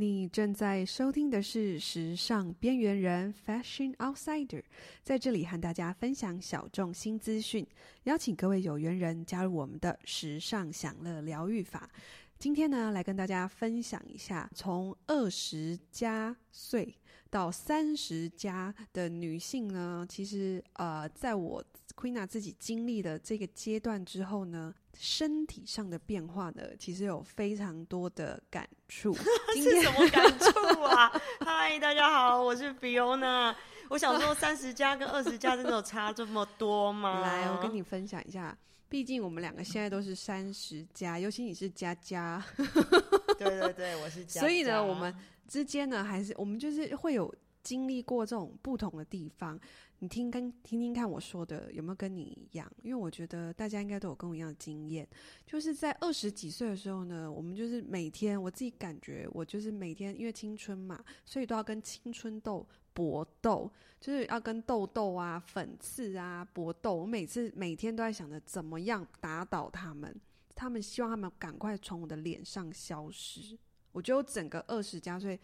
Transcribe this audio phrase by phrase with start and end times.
[0.00, 4.62] 你正在收听的是《时尚边缘人》（Fashion Outsider），
[5.02, 7.66] 在这里和大家分享小众新资讯，
[8.04, 11.90] 邀请各位有缘人加入我们的时尚享乐疗愈法。
[12.38, 16.94] 今天呢，来跟大家分享一下，从二十加岁
[17.28, 21.64] 到三十加的女性呢，其实呃，在我
[21.96, 29.16] Queena 自己经历的这个阶段之后呢，身体上的变化呢，其实有非常多的感触。
[29.54, 31.08] 今天是什么感触啊？
[31.38, 33.54] 嗨，大家好，我是 Fiona。
[33.90, 37.20] 我想说，三十加跟二十加真的有差这么多吗？
[37.20, 38.58] 来，我跟你分享一下。
[38.88, 42.44] 毕竟我们两个现在都是三十加，尤其你是佳佳。
[43.38, 44.40] 对对对，我是佳佳。
[44.40, 45.14] 所以呢，我们
[45.46, 49.56] 之间呢，还是我们就是会有经历过这种不同的地方。
[50.00, 52.70] 你听跟听听看我说的有没有跟你一样？
[52.82, 55.06] 因为我觉得大家应该都有跟我一样的经验，
[55.44, 63.68] 就是在二十几岁的时候呢，我们就是每天，我自己感觉我就是每天，因为青春嘛，所以都要跟青春痘搏斗，
[64.00, 66.94] 就是要跟痘痘啊、粉刺啊搏斗。
[66.94, 70.14] 我每次每天都在想着怎么样打倒他们，
[70.54, 73.58] 他们希望他们赶快从我的脸上消失。
[73.90, 75.40] 我觉得我整个二十加岁。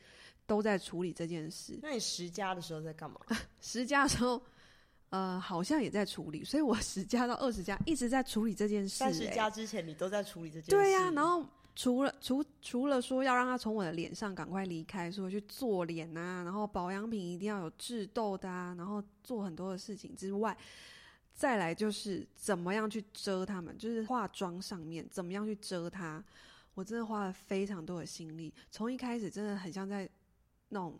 [0.47, 1.79] 都在处理这件事。
[1.83, 3.19] 那你十加的时候在干嘛？
[3.61, 4.41] 十加的时候，
[5.11, 6.45] 呃，好像也在处理。
[6.45, 8.97] 所以我十加到二十加一直在处理这件事。
[8.97, 10.71] 三十加之前你都在处理这件事。
[10.71, 20.57] 对呀、啊，然后除了除除了说要让他从我的脸上赶快离开，说去做脸啊，然后保养品一定要有治痘的啊，然后做很多的事情之外，
[21.33, 26.23] 再来就是怎么样去遮他们，就是化妆上面怎么样去遮它。
[26.75, 30.07] 我真的花了非常多的心力，从一开始真的很像在。
[30.75, 30.99] 那种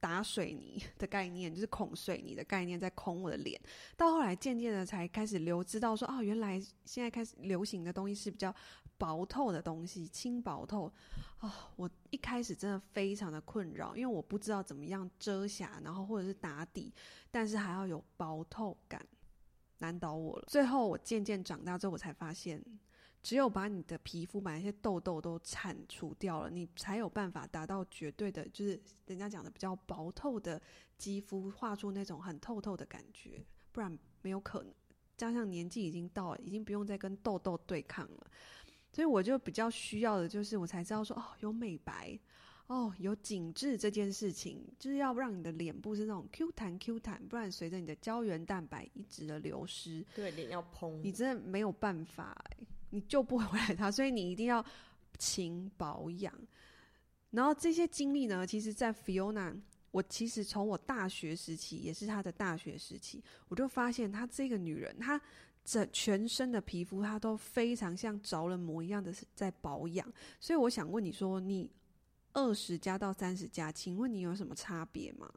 [0.00, 3.60] 打水泥的概念，就是孔水泥的概念，在孔我的脸。
[3.96, 8.54] 到后来，渐渐的才开始流，知道说，哦，原来现在开始流行的东西是比较
[8.96, 10.86] 薄透的东西，轻薄透。
[11.38, 16.92] 啊、哦，我一开始真的非常的困扰，因为我不知道怎么样遮瑕，然后或者是打底，
[17.30, 19.06] 但是还要有薄透感，
[19.78, 20.44] 难倒我了。
[20.48, 22.62] 最后，我渐渐长大之后，我才发现。
[23.24, 30.60] 只有把你的皮肤把那些痘痘都铲除掉了，你才有办法达到绝对的，就是人家讲的比较薄透的
[30.98, 33.42] 肌肤，画出那种很透透的感觉，
[33.72, 34.74] 不然没有可能。
[35.16, 38.30] 加上年纪已经到了，已经不用再跟痘痘对抗了，
[38.92, 42.18] 所以我就比较需要的就是，我才知道说，哦，有美白，
[42.66, 52.66] 哦，有紧致这件事情，就是要让你的脸部是那种 Q 弹 Q 弹，不然随着你的胶原蛋白一直的流失，对，脸要嘭，你真的没有办法欸。
[52.94, 54.64] 你救不回来它，所以你一定要
[55.18, 56.32] 勤保养。
[57.30, 59.60] 然后这些经历呢，其实，在 Fiona，
[59.90, 65.20] 我其实从我大学时期，也是她的大学时期，我就发现她这个女人，她
[65.64, 70.06] 整全身的皮肤，她都非常像着了魔一样的在保养。
[70.38, 71.68] 所以我想问你说，你
[72.32, 75.28] 二十加到三十加，请问你有什么差别吗？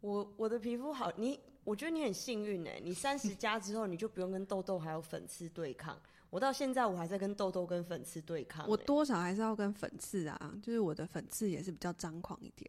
[0.00, 6.00] 我我的皮肤好，你我觉得你很幸运哎，你三十加之后，你就不用跟痘痘还有粉刺对抗。
[6.34, 12.68] 我到现在我还在跟痘痘跟粉刺对抗，我多少还是要跟粉刺啊，就是我的粉刺也是比较张狂一点。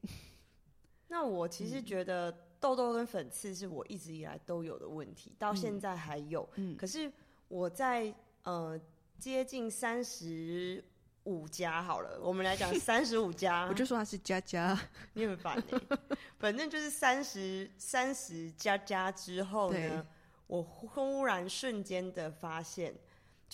[1.10, 6.48] 那我其实觉得痘痘跟粉刺是我一直以来都有的问题，到现在还有。
[6.58, 7.12] 嗯，可是
[7.48, 8.80] 我在呃
[9.18, 10.86] 接近三十
[11.24, 14.80] 五加好了，我们来讲三十五加， 我就说他是佳佳，
[15.14, 15.98] 你很烦欸。
[16.38, 20.06] 反正就是三十三十加加之后呢，
[20.46, 22.94] 我忽然瞬间的发现。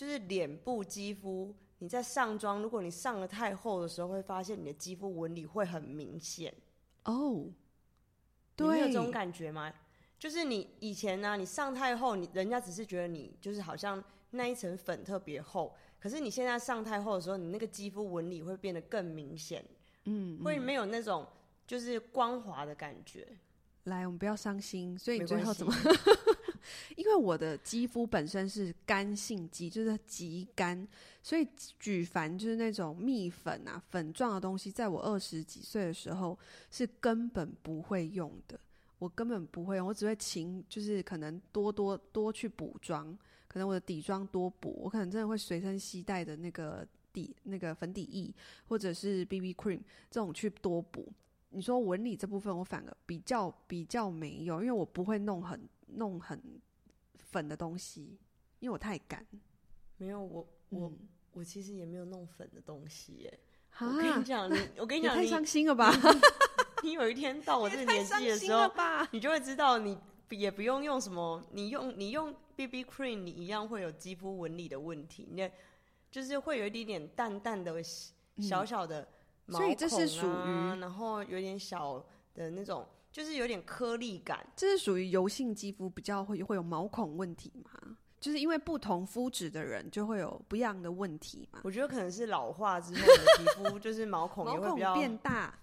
[0.02, 6.52] 就是脸部肌肤，你在上妆，如果你上的太厚的时候，会发现你的肌肤纹理会很明显
[7.04, 7.46] 哦。
[8.56, 9.72] 对，你有这种感觉吗？
[10.18, 19.64] 就是你以前呢、啊，你上太厚，你人家只是觉得你就是好像那一层粉特别厚，可是你现在上太厚的时候，你那个肌肤纹理会变得更明显，
[20.06, 21.28] 嗯，会没有那种
[21.68, 23.28] 就是光滑的感觉。
[23.84, 25.72] 来，我们不要伤心，所以你最后怎么？
[27.12, 30.88] 因为我的肌肤本身是干性肌，就是极干，
[31.22, 31.46] 所以
[31.78, 36.40] 举凡就是那种蜜粉啊、粉状的东西，在我二十几岁的时候
[36.70, 38.58] 是根本不会用的。
[38.98, 43.06] 我根本不会用，我只会勤，就是可能多多多去补妆，
[43.50, 48.34] 可能我的底妆多补，我可能真的会随身携带的那个底那个粉底液
[48.70, 51.12] 或者是 BB cream 这种去多补。
[51.50, 55.60] 你说纹理这部分，我反而比较比较没有，因为我不会弄很。
[55.94, 56.42] 弄很
[57.32, 58.20] 粉的东西，
[58.60, 59.26] 因为我太干。
[59.98, 61.00] 没有我我、嗯、
[61.32, 63.40] 我其实也没有弄粉的东西耶。
[63.80, 65.92] 我跟你讲，你我跟你讲，太伤心了吧？
[66.84, 68.70] 你， 你有一天到我这个年纪的时候，
[69.12, 69.98] 你就会知道，你
[70.30, 75.28] 也不用用什么，你用你用 BB cream，你一样会有肌肤纹理的问题。
[75.32, 75.50] 你
[76.10, 77.82] 就是会有一点点淡淡的
[78.38, 79.08] 小小的
[79.46, 84.46] 毛孔啊，所以这是属于，然后有点小的那种，就是有点颗粒感。
[84.56, 87.98] 这是属于油性肌肤比较会会有毛孔问题吗？
[88.20, 91.60] 就是因为不同肤质的人就会有不一样的问题嘛。
[91.64, 95.54] 我觉得可能是老化之后的皮肤，就是毛孔也会比较变大。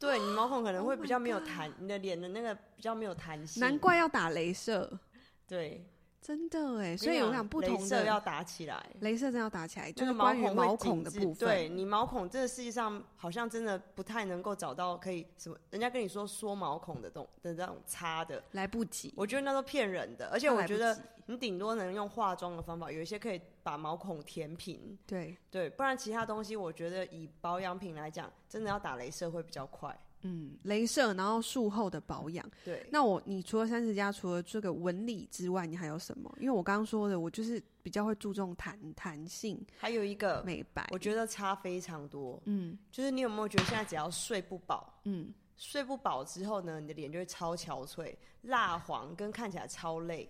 [0.00, 3.60] 对，你毛孔可能会比较没有弹，oh、你的脸的那个比较没有弹性。
[3.60, 4.98] 难怪要打镭射。
[5.46, 5.86] 对。
[6.26, 8.04] 真的哎，所以有两不同的。
[8.04, 11.34] 要打起来，镭射真要打起来，就是毛孔毛孔的部分。
[11.36, 19.14] 对，你毛孔，这个世界上好像真的不太能够找到可以什么，人家跟你说缩毛孔的东的这种擦的，来不及。
[19.16, 24.98] 我觉得那都骗人的，而且我觉得你顶多能用化妆的方法，有一些可以把毛孔填平。
[25.06, 29.96] 对对，不然其他东西，我觉得以保养品来讲，真的要打镭射会比较快。
[30.26, 32.44] 嗯，镭射，然后术后的保养。
[32.64, 36.32] 对，那我你除了三十加，除了这个纹理之外，你还有什么？
[36.40, 42.42] 因为我刚刚说的，我就是比较会注重弹弹性，还有一个美白，我觉得差非常多。
[42.46, 50.28] 嗯，就是你有没有觉得现在只要睡不饱，嗯，睡不饱之后呢，你的脸就会超憔悴、蜡黄，跟看起来超累。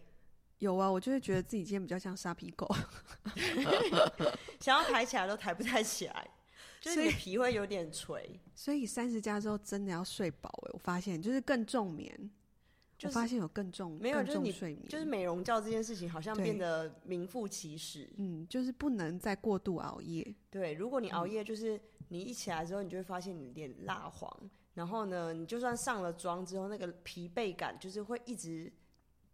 [0.58, 2.66] 有啊，我就会觉得自己今天比较像沙皮狗，
[4.60, 6.28] 想要抬起来都抬不太起来。
[6.86, 10.70] 就是你皮会有点垂， 所以三十加之后真的要睡饱哎！
[10.72, 12.30] 我发现就是更重眠，
[12.96, 18.08] 就是、我发现有更重没有更重睡眠，就是美容觉这件事情好像变得名副其实。
[18.18, 20.34] 嗯，就是不能再过度熬夜。
[20.48, 28.72] 对，如果你熬夜，就是你一起来之后，你就会发现你脸蜡黄，然后呢，你就算上了妆之后，那个疲惫感就是会一直。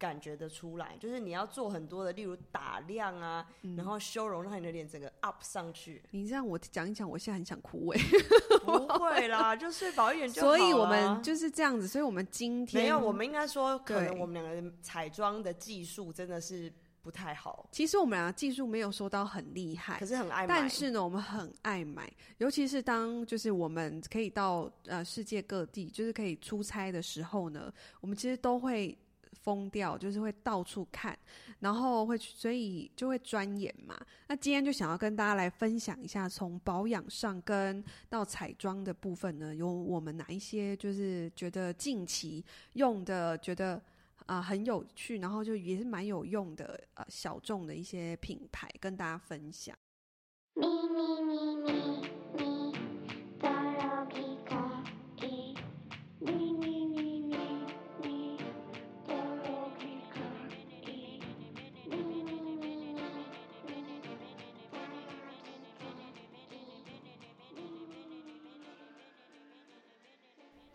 [0.03, 6.03] 感觉得出来，就是你要做很多的，例如打亮啊，嗯、然后修容，让你的脸整个 up 上去。
[6.11, 8.01] 你这样我讲一讲，我现在很想哭哎。
[8.67, 10.47] 不会啦，就睡饱一点就好。
[10.49, 16.69] 所以我们就是这样子，所以我们今天没有，我们应该说，可能我们两个人彩妆的技术真的是
[17.01, 17.69] 不太好。
[17.71, 20.47] 其实我们两个技术没有说到很厉害，可是很爱买。
[20.47, 28.97] 但是呢，我们很爱买，尤其是当就是我们可以到呃世界各地，就是可以出差的时候呢，我们其实都会。
[29.33, 31.17] 疯掉，就是会到处看，
[31.59, 33.99] 然后会去所以就会钻研嘛。
[34.27, 42.43] 那今天就想要跟大家来分享一下，从保养上跟到彩妆的部分呢，有我们哪一些就是觉得近期
[42.73, 43.81] 用的，觉得
[44.25, 49.75] 啊、很有趣，然后就也是蛮有用的呃小众的一些品牌跟大家分享。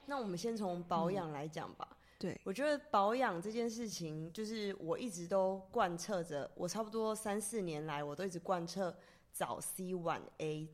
[0.09, 1.87] 那我们先从保养来讲吧。
[1.91, 6.51] 嗯、对，我觉得保养这件事情，就是我一直都贯彻着。
[6.55, 8.97] 我差不多三四年来，我都一直贯彻
[9.31, 10.67] 早 C 晚 A。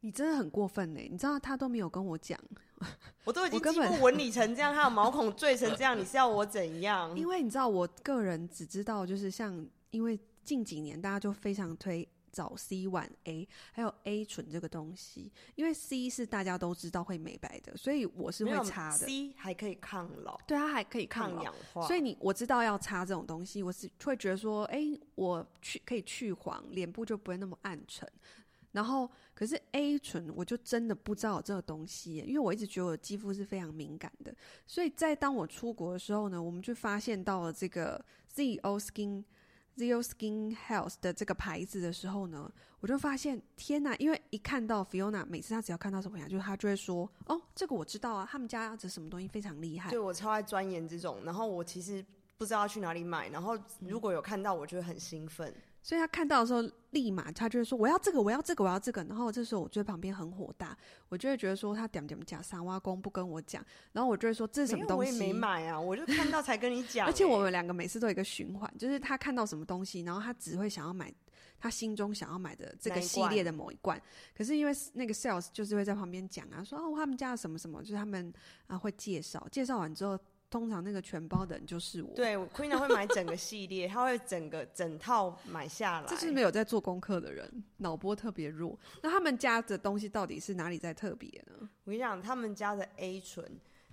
[0.00, 1.00] 你真的很过分呢！
[1.10, 2.38] 你知道他都没有跟我讲，
[3.24, 7.14] 我都已经几乎纹理成这样，还有毛孔坠成这样，你是要我怎样？
[7.16, 12.06] 因为你知道，我个人只知道就是像，因为近几年大家就非常推。
[12.34, 19.06] 早 C 晚 A，还有 A 醇这个东西，因为 C 是大家都知道会美白的，所以我是会擦的。
[19.06, 28.10] C 还可以抗老，对，它还可以抗，抗氧化，所以你我知道要擦这种东西，我是会觉得说，哎、欸，我去可以去黄，脸部就不会那么暗沉。
[28.72, 34.34] 然后，可是 A 醇我就真的不知道有这个东西，因为我一直觉得我的肌肤是非常敏感的，
[34.66, 39.22] 所以在当我出国的时候呢，我们就发现到了这个 ZO Skin。
[39.76, 42.50] Zero Skin Health 的这个牌子的时候呢，
[42.80, 43.94] 我就发现天哪！
[43.96, 52.04] 因为一看到 Fiona，每次她只要看到什么呀，就是她就会说：“哦，这个我知道啊，他们家这什么东西非常厉害。”对，我超爱钻研这种，然后我其实
[52.36, 55.52] 不知道要去哪里买，然后如果有看到，我就会很兴奋。
[55.84, 56.62] 所以他看到的时候，
[56.92, 60.74] 立马他就会说：“我要这个，我要这个，我要这个。”然后这时候我就在旁边很火大，
[61.10, 63.62] 我就会觉得说他点点假三挖工不跟我讲，
[63.92, 65.10] 然后我就会说这是什么东西？
[65.10, 67.04] 我也没买啊，我就看到才跟你讲。
[67.06, 71.12] 而且我们两个每次都有一个循环，就是他看到什么东西，然后他只会想要买
[71.60, 74.00] 他心中想要买的这个系列的某一罐。
[74.34, 78.32] 可是因为那个 sales 就是会在旁边讲啊，说哦他们家的什么什么，就是他们
[78.68, 80.18] 啊会介绍，介绍完之后。
[80.54, 82.14] 通常那个全包的人就是我。
[82.14, 86.06] 对，Queena 会买整个系列， 他会整个整套买下来。
[86.06, 88.78] 这是没有在做功课的人，脑波特别弱。
[89.02, 91.68] 那他们家的东西到底是哪里在特别呢？
[91.82, 93.44] 我跟你讲，他们家的 A 醇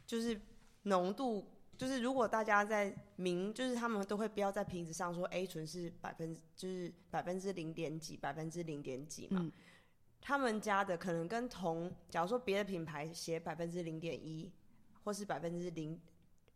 [0.05, 0.39] 就是
[0.83, 1.43] 浓度，
[1.75, 9.39] 就是如果大家在明，就是他们都会标在瓶子上说 A 醇是百分，就是百分之零点几，百分之零点几嘛。
[9.41, 9.51] 嗯。
[10.21, 14.51] 他们家的可能跟同，假如说别的品牌写百分之零点一，
[15.03, 15.99] 或是百分之零。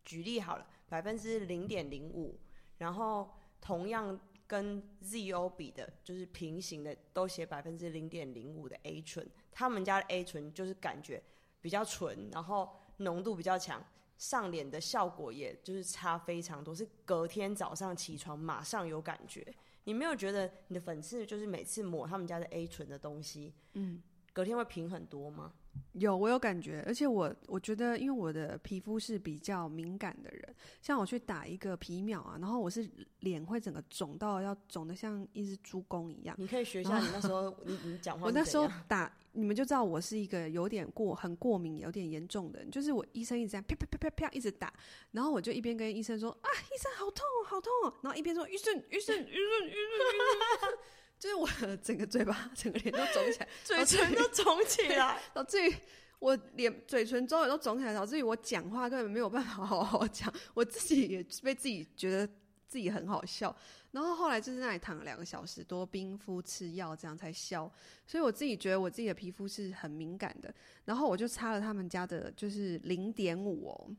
[0.06, 2.40] 举例好了，百分之零点零五，
[2.78, 11.22] 然后同样跟 ZO 比的，就是平行的，都写百分之零点零五的 A 醇，他们家的 A 醇就是感觉
[11.60, 13.84] 比较纯，然后浓度比较强，
[14.16, 19.44] 上脸的效果也就是差非常多，是隔天早上起床马上有感觉。
[19.84, 25.52] 你没有觉得你的粉刺就是每次抹他们家的 A 醇的东西，嗯，隔天会平很多吗？
[25.92, 32.88] 有，我有感觉，而且我我觉得，因为我的皮肤是比较敏感的人，像我去打一个皮秒啊，然后我是
[33.20, 36.36] 脸会整个肿到要肿得像一只猪公一样。
[36.38, 38.26] 你可以学一下你那时候你你讲话。
[38.26, 44.72] 我那时候打，你们就知道我是一个有点过很过敏、有点严重的人，就是我医生一直在啪啪啪啪啪一直打，
[45.12, 50.70] 然后我就一边跟医生说啊，医生好痛哦，好痛哦，然后一边说医生医生医生医生医生。
[51.18, 51.48] 就是我
[51.82, 55.74] 整个嘴巴、整个脸都肿起来，嘴唇都肿起来， 导致于
[56.18, 60.32] 我脸、嘴唇周围都肿起来，导致于我讲话根本没有办法好好讲。
[60.52, 62.26] 我自己也被自己觉得
[62.68, 63.54] 自己很好笑，
[63.92, 67.70] 然后后来就是那里躺了两个小时多，冰敷吃药，这样才消。
[68.06, 70.54] 所以我自己觉得我自己的皮肤是很敏感的。
[70.84, 73.90] 然后我就擦了他们家的，就是零点五哦，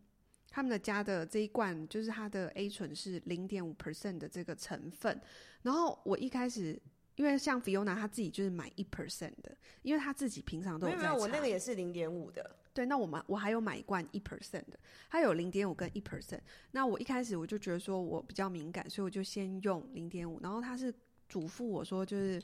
[0.52, 5.20] 他们的家的这一罐就是它的 A 醇是零点五 percent 的这个成分。
[5.64, 6.80] 然后我一开始。
[7.18, 11.10] 因为像 Fiona 她自己就是买一 percent 的，因为她自己平常都有在擦。
[11.10, 12.56] 没有，我那个也是零点五的。
[12.74, 16.40] 对，那我们我还有买一罐一 percent 的，它有零点五跟一 percent。
[16.72, 20.40] 那我一开始我就觉得说我比较敏感，所以我就先用零点五。
[20.42, 20.94] 然后他是
[21.28, 22.40] 嘱咐我说，就是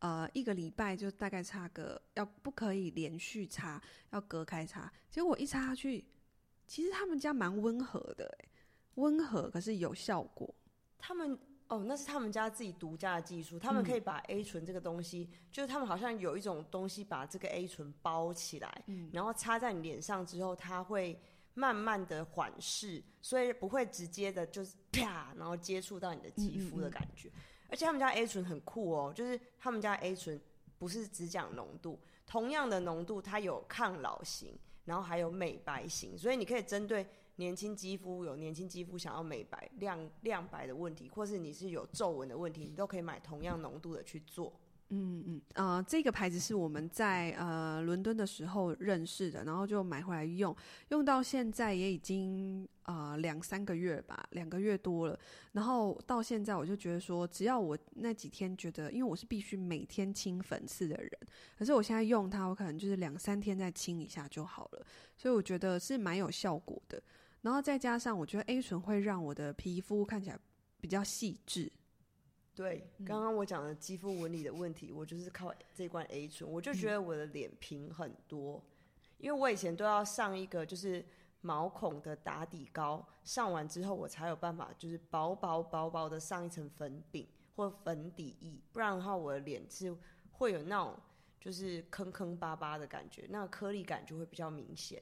[0.00, 3.80] 呃一个礼拜就大概擦个，要不可以连续擦，
[4.10, 4.92] 要隔开擦。
[5.08, 6.04] 结果我一擦下去，
[6.66, 8.36] 其实他们家蛮温和的，
[8.96, 10.52] 温和可是有效果。
[10.98, 11.38] 他们。
[11.68, 21.18] 哦，那是他们家自己独家的技术，他们可以把 A 醇这个东西，嗯、就是他们好像有一种东西把这个 A 醇包起来，嗯、然后擦在你脸上之后，它会
[21.54, 27.28] 慢慢的缓释，所以不会直接的就是啪，然后接触到你的肌肤的感觉。
[27.68, 30.40] 而且他们家 A 醇很酷哦，就是他们家 A 醇
[30.78, 37.04] 不是只讲浓度，同样的浓度它有抗老型，然后还有美白型，所以你可以针对。
[37.36, 44.52] 年轻肌肤有年轻肌肤想要美白亮亮白的问题，或是你是有皱纹的问题，你都可以买同样浓度的去做。
[44.90, 50.54] 嗯嗯，呃，这个牌子是我们在呃伦敦的时候认识的，然后就买回来用，
[50.90, 55.18] 用到现在也已经呃两三个月吧，两个月多了。
[55.50, 61.10] 然后到现在我就觉得说，只要我那几天觉得，因为我是必须每天清粉刺的人，
[61.58, 67.02] 可是我现在用它，我可能就是两三天再清一下就好了，所以我觉得是蛮有效果的。
[67.46, 70.38] 然后再加上，我觉得 A 醇会让我的皮肤看起来
[70.80, 71.70] 比较细致。
[72.56, 78.60] 对，刚刚我讲的肌肤纹理的问题，我就是靠这罐 A 醇，我就觉得我的脸平很多。
[79.18, 81.06] 因为我以前都要上一个就是
[81.40, 89.96] 毛孔的打底膏，上完之后我才有办法就是薄薄薄薄的上一层粉饼或粉底液，不然的话我的脸是
[90.32, 90.98] 会有那种
[91.38, 95.00] 就是坑坑巴巴的感觉，那个颗粒感就会比较明显。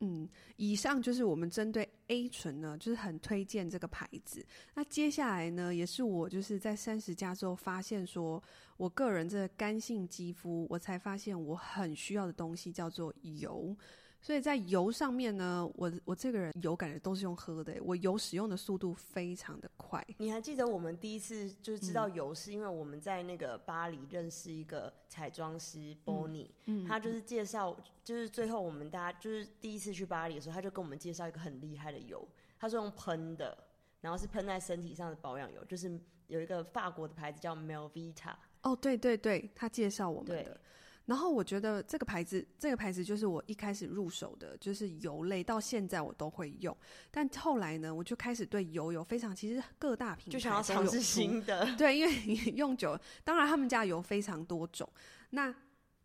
[0.00, 4.44] 嗯，以上就是我们针对 A 醇呢，就是很推荐这个牌子。
[4.74, 8.42] 那接下来呢，也是我就是在三十加之后发现说，
[8.78, 13.76] 我个人这个干性肌肤，我才发现我很需要的东西叫做油。
[14.22, 20.06] 所以在油上面呢，我我这个人油感觉都是用喝的，我油使用的速度非常的快。
[20.18, 27.74] 你还记得我们第一次就是知道油，是因为我们在那个巴黎认识一个彩妆师 Bonnie，嗯，他就是介绍，
[28.04, 33.56] 就是最后我们大家就是第一次去巴黎的时候，他就跟我们介绍一个很厉害的油，他是用喷的，
[34.02, 38.34] 然后是喷在身体上的保养油，就是有一个法国的牌子叫 Melvita。
[38.62, 40.60] 哦，对对对，他介绍我们的。
[41.06, 46.76] 然后我觉得这个牌子，这个牌子就是我一开始入手的，就是油类，到现在我都会用。
[47.10, 51.74] 但后来呢，我就开始对油有非常，其实各大品牌就想要尝试新的。
[51.76, 54.88] 对，因为你 用久了，当然他们家油非常多种。
[55.30, 55.52] 那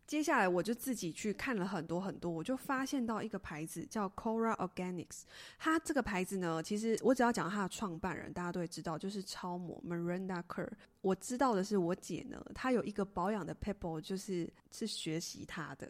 [0.06, 5.22] 接下来我就自己去看了很多很多，我就发现到一个牌子叫 Cora Organics。
[5.58, 10.70] 它这个牌子呢，其实我只要讲它的创办人，大家都会知道，就是超模 Miranda Kerr。
[11.00, 15.88] 我知道的是，我姐呢，她有一个保养的 pebble，就是是学习她的。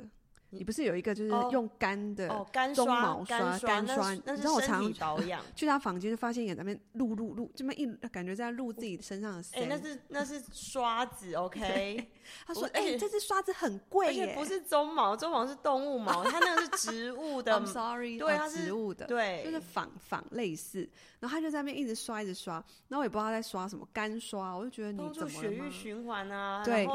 [0.51, 4.15] 你不是有一个就是用干的鬃毛刷干刷？
[4.25, 5.43] 那是身体保养。
[5.55, 9.45] 去他房间就发现也在那边录录录，这么一感觉在录自己身上的。
[9.53, 12.11] 哎，那是那是刷子， OK。
[12.45, 17.53] 他说：“哎，这支刷子很贵，而且不是鬃毛，鬃毛是动物毛，它那个是植物 的。
[17.53, 20.89] I'm sorry，对，它是植物的，对，就是仿仿类似。
[21.21, 22.55] 然后他就在那边一直刷，一直刷。
[22.89, 26.65] 然后我也不知道他在刷什么干刷，我就觉得你怎么血液循环啊？
[26.65, 26.87] 对。”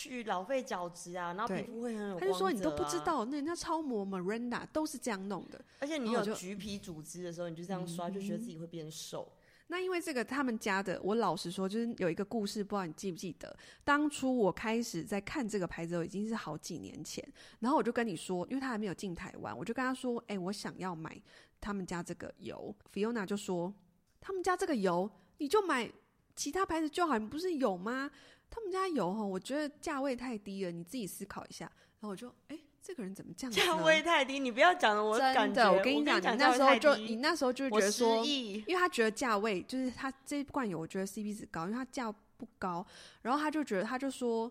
[0.00, 2.28] 去老废角质啊，然后皮肤会很有光泽啊。
[2.28, 5.60] 他就说你都不知道，那人家超模 Miranda 都是这样弄的。
[5.80, 9.32] 而且你有橘皮组织的时候，你就这样刷，就觉得自己会变瘦。
[9.66, 13.54] 那因为这个他们家的，我老实说，就是有一个故事，不知道你记不记得？
[13.84, 17.26] 当初我开始在看这个牌子，已经是好几年前。
[17.58, 21.20] 然后我就跟你说，因为他还没有进台湾，我就跟他说：“哎、欸，我想要买
[21.60, 22.74] 他们家这个油。
[22.94, 23.74] ”Fiona 就说
[24.22, 25.92] ：“他们家这个油，你就买
[26.34, 28.10] 其他牌子就好，你不是有吗？
[28.50, 31.64] 他们家油哈，我觉得价位太低了，你自己思考一下。”
[32.00, 32.56] 然后我就哎。
[32.56, 33.52] 欸这个人怎么这样？
[33.52, 35.70] 价位太低，你不要讲了，我感觉。
[35.70, 42.86] 我跟你讲，你那时候就你那时候就觉得说，因为他觉得价位就是他这一罐油，我觉得 CP 值高，因为他价不高，
[43.20, 44.50] 然后他就觉得他就说，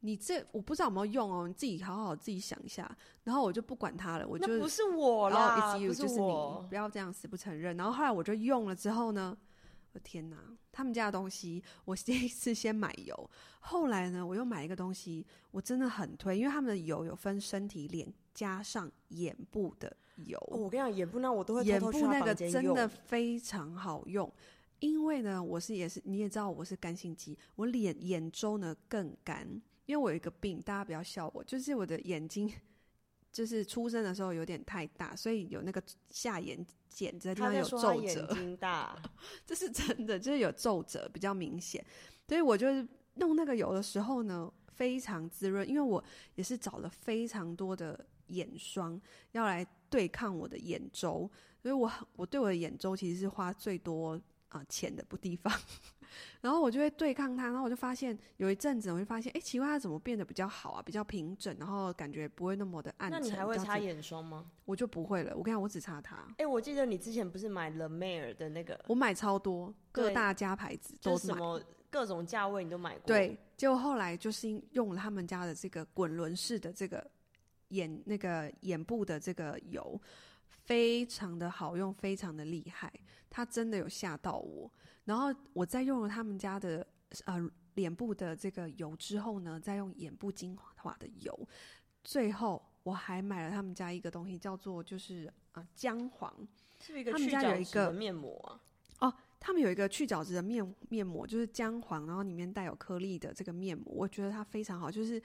[0.00, 2.90] 你这我不知道有没有用哦，你自己好好自己想一下。
[3.22, 7.76] 然后我就不管他了，我就不是我啦，不是我，不要这样死不承认。
[7.76, 9.38] 然后后来我就用了之后呢。
[9.92, 10.36] 我天哪！
[10.70, 13.30] 他们家的东西，我第 一次先买油，
[13.60, 20.38] 后来呢，我又买一个东西，我真的很推，因为他们的油有分身体、脸加上眼部的油。
[20.50, 24.32] 哦，我跟你讲，眼部那我都会偷偷眼部那个真的非常好用，
[24.80, 29.46] 因为呢，我是也是你也知道我是干性肌，我脸眼周呢更干，
[29.84, 32.50] 因为我有一个病，大家不要笑我，就是我的眼睛。
[33.32, 37.94] 就是出生的时候有点太大，所以有那个下眼睑这地方有皱褶。
[38.02, 38.96] 眼睛大，
[39.46, 41.84] 这是真的，就是有皱褶比较明显。
[42.28, 46.02] 所以我就是弄那个油的时候呢，非常滋润，因为我
[46.34, 49.00] 也是找了非常多的眼霜
[49.32, 54.14] 要来对抗我的眼周，所以我我对我的眼周其实是花最多
[54.48, 55.52] 啊、呃、钱的不地方。
[56.40, 60.82] 然后我就会对抗它，然后我就发现有一阵子，我就发现，哎，奇怪，它怎么变得比较好啊？
[60.82, 63.20] 比较平整，然后感觉不会那么的暗沉。
[63.20, 64.46] 那你还会擦眼霜吗？
[64.64, 65.36] 我就不会了。
[65.36, 66.16] 我跟你讲，我只擦它。
[66.38, 68.78] 哎，我记得你之前不是买 La Mer 的那个？
[68.88, 73.06] 我买超多，各大家牌子都买，什么各种价位你都买过。
[73.06, 77.06] 对，结果后来就是用了他们家的这个滚轮式的这个
[77.68, 80.00] 眼那个眼部的这个油，
[80.64, 82.92] 非常的好用，非常的厉害，
[83.28, 84.70] 它真的有吓到我。
[85.04, 86.86] 然后我在用了他们家的
[87.24, 91.48] 呃脸部的这个油之后呢，再用眼部精华的油，
[92.04, 96.32] 最后我还买了他们家一个东西，叫做就是啊、呃、姜黄，
[96.80, 98.60] 是一个去角质的面膜啊。
[99.00, 105.20] 哦，他们有一个去角质的面面膜，就是姜黄，然后里面带有颗粒的这个面膜，我觉得它非常好，就是。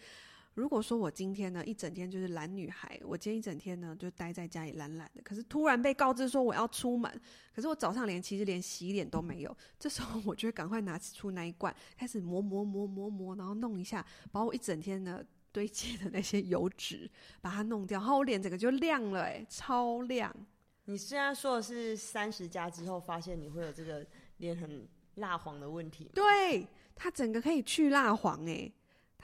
[0.57, 7.11] 如果说我今天呢一整天就是懒女孩，我今天一整天呢就待在家里懒懒的，可是突然被告知说我要出门，
[7.53, 17.07] 可是我早上连其实连洗脸都没有，这时候我就会赶快拿出那一罐，开始磨磨磨磨磨，然后弄一下，把我一整天呢堆积的那些油脂
[17.39, 20.35] 把它弄掉，然后我脸整个就亮了，欸，诶，超亮。
[20.85, 24.03] 你现在说的是三十加之后发现你会有这个
[24.37, 26.09] 脸很蜡黄的问题？
[26.15, 28.73] 对，它整个可以去蜡黄，诶。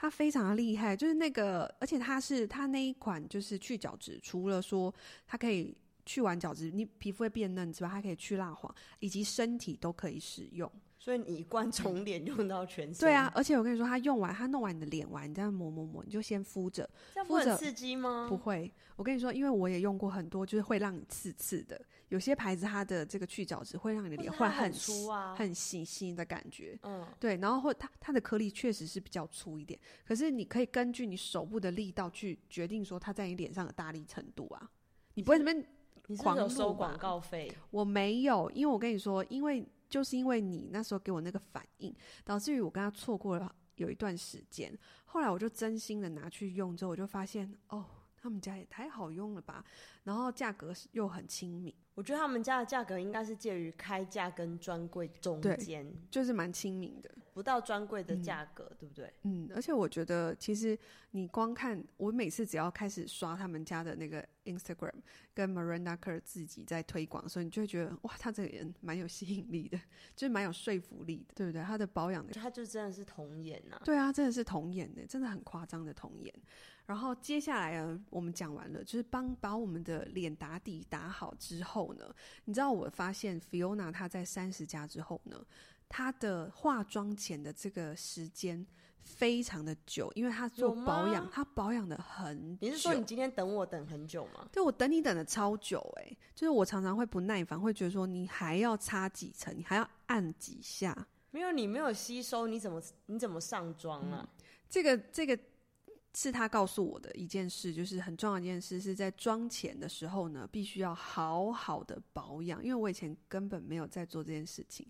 [0.04, 4.94] 它非常的厉害，就是那个，而且它是它那一款就是去角质，除了说
[5.26, 10.70] 它可以去完角质，你皮肤会变嫩之外，它可以去蜡黄，以及身体都可以使用。
[11.04, 13.00] 所以你一罐从脸用到全身。
[13.00, 16.88] 对啊，而且我跟你说，它用完，它弄完你的脸完，你这样抹抹抹，你就先敷着。
[17.12, 18.24] 这样不会很刺激吗？
[18.26, 18.72] 不会。
[18.96, 21.78] 我跟你说，因为我也用过很多，就是会让你刺刺的。
[22.08, 26.78] 有些牌子它的这个去角质会让你的脸会很粗啊，很细细的感觉。
[26.84, 27.36] 嗯，对。
[27.36, 34.70] 然后或它它的颗粒确实是比较粗一点，可是你可以根据你手部的力道去决定说它在你脸上的大力程度啊。
[35.12, 35.52] 你不会什么？
[36.06, 37.52] 你是是有收广告费？
[37.70, 39.62] 我没有，因为我跟你说，因为。
[39.94, 44.76] 就是因为你那时候给我那个反应，导致于我跟他错过了有一段时间。
[45.04, 47.86] 后来我就真心的拿去用之后，我就发现哦，
[48.24, 49.62] 他们家也太好用了吧，
[50.04, 51.74] 然后价格又很亲民。
[51.94, 59.12] 我觉得他们家的价格应该是介于开价跟专柜中间，就是蛮亲民的，不到专柜的价格，嗯，对不对？
[59.24, 60.76] 嗯，而且我觉得其实
[61.10, 64.94] 你光看我每次只要开始刷他们家的那个 Instagram，
[65.34, 69.78] 跟 Miranda Kerr 自己在推广，所以你就会觉得哇，他这个人蛮有吸引力的，
[70.16, 71.62] 就是蛮有说服力的，对不对？
[71.62, 76.34] 他的保养的，他就真的是童颜呐，对啊，真的是童颜的，真的很夸张的童颜。
[76.86, 85.42] 然后接下来呢，我们讲完了，就是帮把我们的脸打底打好之后呢，你知道我发现 Fiona 她在三十加之后呢，
[85.88, 88.66] 她的化妆前的这个时间
[89.02, 92.58] 非常的久，因为她做保养，她保养的很久。
[92.60, 94.46] 你是说你今天等我等很久吗？
[94.52, 104.20] 对，我等你等的超久哎、欸，就是我常常会不耐烦，会觉得说你还要擦几层，你还要按几下，没有你没有吸收，你怎么你怎么上妆啊？
[104.20, 104.28] 嗯、
[104.68, 105.38] 这个这个。
[106.16, 112.62] 是他告诉我的一件事，就是很重要一件事，是在妆前的时候呢，必须要好好的保养。
[112.62, 114.86] 因为我以前根本没有在做这件事情，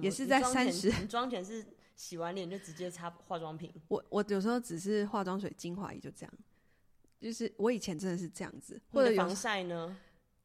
[0.00, 0.90] 也是在三十。
[1.00, 3.70] 你妆前是洗完脸就直接擦化妆品？
[3.88, 6.32] 我我有时候只是化妆水、精华液就这样。
[7.20, 9.96] 就是我以前真的是这样子，或者防晒呢？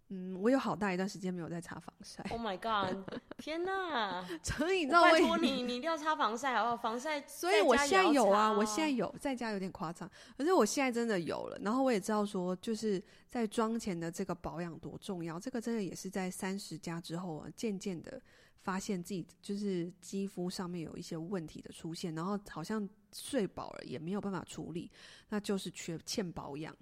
[0.09, 2.23] 嗯，我有好大一段时间没有在擦防晒。
[2.29, 2.97] Oh my god！
[3.37, 4.25] 天哪！
[4.41, 6.77] 所以你知道我拜托你，你一定要擦防晒好不好？
[6.77, 11.59] 防晒，所以我现在有啊，我现在有，在家有点夸张，可是我现在真的有了。
[11.61, 18.21] 然后我也知道说，就是在妆前的这个保养多重要，这个真的也是在三十加之后啊，渐渐的
[18.61, 24.89] 发现自己就是肌肤上面有一些问题的出现，然后好像睡饱了也没有办法处理，
[25.27, 26.73] 那就是缺欠保养。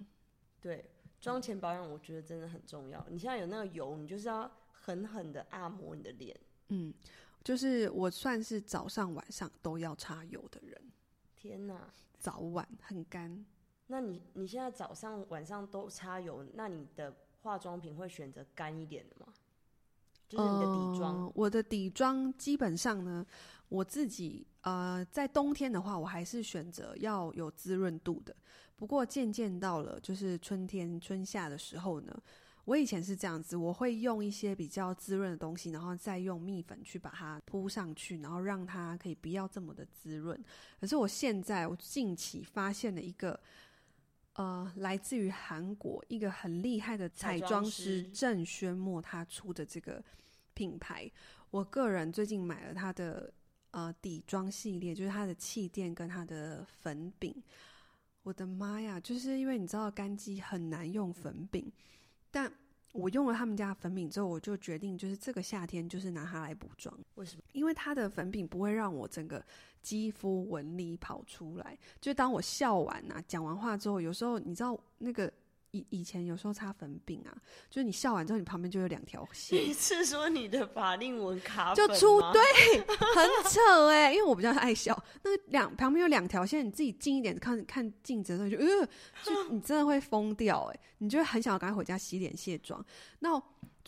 [0.60, 0.88] 对。
[1.20, 3.04] 妆前保养我觉得真的很重要。
[3.08, 6.38] 你现在有那个油，你就是要狠狠的按摩你的脸。
[6.68, 6.92] 嗯，
[7.42, 10.80] 就是我算是早上晚上都要擦油的人。
[11.34, 13.44] 天哪，早晚很干。
[13.88, 19.32] 那你你现在早上晚上都擦油，那你的化妆品会选择干一点的吗？
[20.28, 21.22] 就是你的底妆。
[21.22, 23.24] 呃，我的底妆基本上呢，
[23.68, 28.34] 我自己呃，在冬天的话，我还是选择要有滋润度的。
[28.74, 32.12] 不过渐渐到了就是春天春夏的时候呢，
[32.64, 40.36] 我以前是这样子，我会用一些比较滋润的东西，然后再用蜜粉去把它铺上去，然后让它可以不要这么的滋润。
[40.80, 43.38] 可是我现在我近期发现了一个，
[44.32, 50.02] 呃，来自于韩国一个很厉害的彩妆师郑轩墨他出的这个
[50.54, 51.08] 品牌，
[51.52, 53.32] 我个人最近买了他的
[53.76, 57.42] 呃底妆系列，就是它的气垫跟它的粉饼。
[58.22, 58.98] 我的妈呀！
[58.98, 61.70] 就是因为你知道干肌很难用粉饼，
[62.30, 62.50] 但
[62.92, 66.98] 我用了他们家的粉饼之后，我就决定就是这个夏天就是拿它来补妆。
[67.16, 67.42] 为什么？
[67.52, 69.44] 因为它的粉饼不会让我整个
[69.82, 71.78] 肌肤纹理跑出来。
[72.00, 75.30] 就当我笑完呐、啊，讲完话之后，有时候你知道那个。
[75.72, 77.36] 以以前有时候擦粉饼啊，
[77.68, 79.62] 就是你笑完之后，你旁边就有两条线。
[79.62, 82.42] 你是说你的法令纹卡就出对，
[82.78, 84.96] 很扯哎、欸，因为我比较爱笑。
[85.22, 88.88] 那两旁边有两条线，你自己近一点看看镜子的时候就，就呃，
[89.24, 92.84] 就你真的会疯掉哎、欸，你就会很想要赶快回家洗脸卸妆。
[93.18, 93.40] 那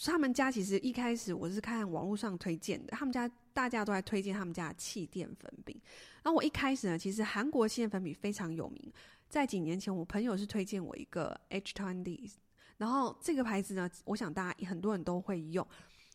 [0.05, 5.81] 他们家其实一开始我是看网络上推荐的，他们家大家都在推荐他们家的气垫粉饼。
[6.23, 8.93] 然后我一开始呢，其实韩国气垫粉饼非常有名。
[9.29, 12.33] 在几年前，我朋友是推荐我一个 H20，
[12.79, 15.67] 然后这个牌子呢，我想大家很多人都会用，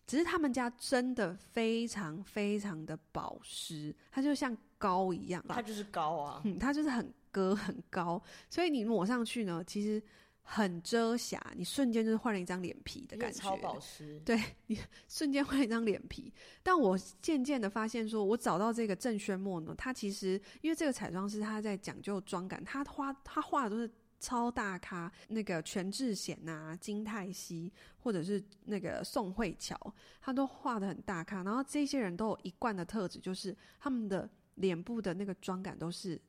[0.08, 10.02] 只是他们家真的非常非常的保湿，它就像膏一样，它就是膏啊，嗯，它就是很割很高，所以你抹上去呢，其实。
[10.46, 13.40] 很遮瑕，你瞬间就是换了一张脸皮的感觉。
[13.40, 14.78] 超保湿，对，你
[15.08, 16.32] 瞬间换了一张脸皮。
[16.62, 29.76] 但我渐渐的发现，说我找到这个郑轩墨呢，他其实因为这个彩妆师他在讲究妆感，他画他画的都是超大咖，那个全智贤呐、金泰熙，或者是那个宋慧乔，
[30.22, 31.42] 他都画的很大咖。
[31.44, 36.22] 然后这些人都有一贯的特质，就是他们的脸部的那个妆感都是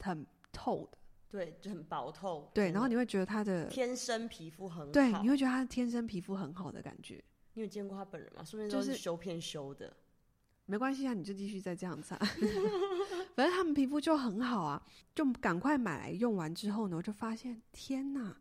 [0.00, 0.98] 很透的。
[1.30, 2.50] 对，就很薄透。
[2.52, 4.92] 对，然后你会觉得他的天生皮肤很好。
[4.92, 7.22] 对，你会觉得他天生皮肤很好的感觉。
[7.54, 8.42] 你有见过他本人吗？
[8.42, 9.86] 说不定都是修片修的。
[9.86, 9.96] 就是、
[10.66, 12.16] 没关系啊，你就继续再这样擦。
[13.36, 18.36] 反正他们皮肤就很好啊，就赶快买来用完之后呢，我就发现天哪！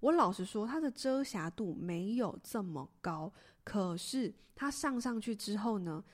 [0.00, 3.32] 我老实说，它的遮瑕度没有这么高，
[3.64, 6.04] 可是它上上去之后呢，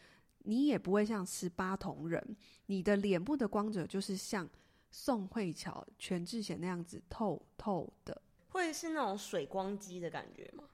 [0.44, 4.48] 你也不会像十八铜人，你的脸部的光泽就是像。
[4.90, 10.64] 宋慧乔、全智贤那样子透透的，会是那种水光肌的感觉吗？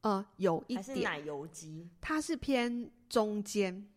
[0.00, 1.88] 呃，有一点，是奶油肌？
[2.00, 3.88] 它是偏中间，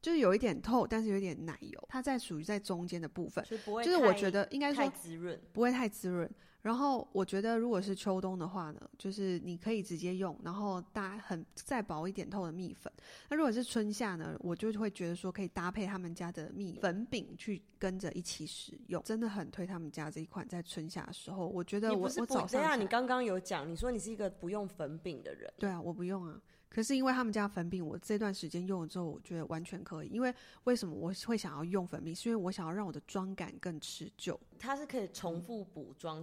[0.00, 6.30] 就是有一点透，但是有点奶油，它在属于在中间的部分，就不会，就是我觉得应该说太滋润，不会太滋润。
[6.60, 12.92] 然后我觉得，如果是秋冬的话呢，就是你可以直接用，然后搭很再薄一点透的蜜粉。
[13.30, 20.46] 那如果是春夏呢，我就会觉得说可以搭配他们家的蜜粉饼去跟着一起使用，真的很推他们家这一款。
[20.48, 26.42] 在春夏的时候，我觉得我我早上，等下你刚刚有讲，你说你是一个不用粉饼的人，对啊，我不用啊。
[26.68, 30.08] 可是因为他们家粉饼，我这段时间用了之后，我觉得完全可以。
[30.08, 30.32] 因为
[30.64, 32.14] 为什么我会想要用粉饼？
[32.14, 34.38] 是因为我想要让我的妆感更持久。
[34.58, 36.22] 它是可以重复补妆，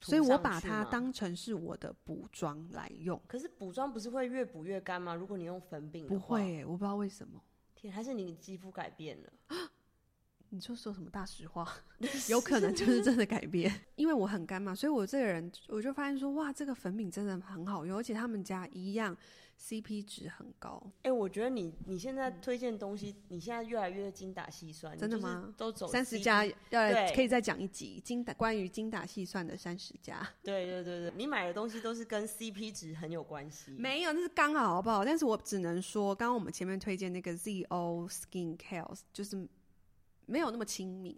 [0.00, 3.20] 所以我把它当成是我的补妆来用。
[3.28, 5.14] 可是补妆不是会越补越干吗？
[5.14, 7.40] 如果你用粉饼，不会、欸，我不知道为什么。
[7.74, 9.32] 天，还是你肌肤改变了？
[10.48, 11.68] 你就说什么大实话？
[12.28, 13.72] 有可能就是真的改变。
[13.94, 19.16] 因为我很干嘛，所以我这个人我就发现说，哇，这个粉饼真的很好用，而且他们家一样。
[19.58, 25.54] CP 值很高，哎、欸，我觉得你你现在推荐东西，你现在越来越精打细算，真的吗？
[25.56, 30.26] 都走三十家，要可以再讲一集精打关于精打细算的三十家。
[30.42, 33.70] 对对对对，你买的东西都是跟 CP 值很有关系。
[33.72, 35.04] 没有，那是刚好好不好？
[35.04, 39.48] 但是我只能说，刚刚我们前面推荐那个 ZO Skin Care 就是
[40.26, 41.16] 没有那么亲民。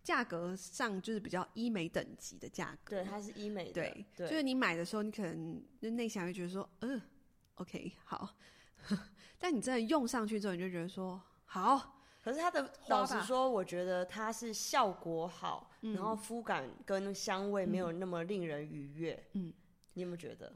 [0.00, 2.96] 价格上就是比较医美等级的价格。
[2.96, 3.72] 对，它是医美的。
[3.72, 7.02] 对，对就是你买的时候，你可能就内心会觉得说，嗯、呃
[7.58, 8.34] ，OK，好。
[9.38, 11.94] 但你真的用上去之后，你就觉得说，好。
[12.20, 19.28] 可是它的，老实说，我觉得它是效果好，嗯、然后肤感跟香味没有那么令人愉悦。
[19.32, 19.52] 嗯，
[19.94, 20.54] 你有没有觉得？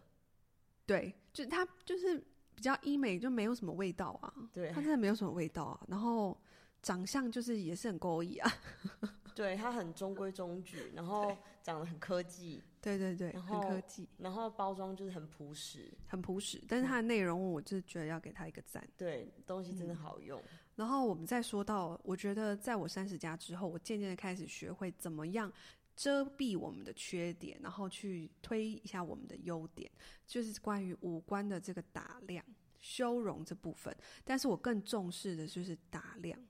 [0.84, 2.18] 对，就它就是
[2.54, 4.34] 比较医美，就没有什么味道啊。
[4.52, 5.80] 对，它真的没有什么味道啊。
[5.88, 6.36] 然后
[6.82, 8.52] 长相就是也是很勾引啊。
[9.34, 12.62] 对，它很中规中矩，然后长得很科技。
[12.82, 14.06] 对对对，很科技。
[14.18, 16.62] 然后包装就是很朴实，很朴实。
[16.68, 18.86] 但是它的内容，我就是觉得要给它一个赞。
[18.98, 20.38] 对，东西真的好用。
[20.40, 25.52] 嗯然后我们再说到，我觉得在我三十加之后，我渐渐的开始学会怎么样
[25.94, 29.88] 遮蔽我们的缺点，然后去推一下我们的优点，
[30.26, 32.42] 就是关于五官的这个打亮、
[32.80, 33.94] 修容这部分。
[34.24, 36.40] 但是我更重视的就是打亮。